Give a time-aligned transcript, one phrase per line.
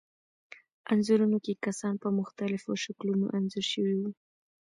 [0.91, 4.09] انځورونو کې کسان په مختلفو شکلونو انځور شوي وو.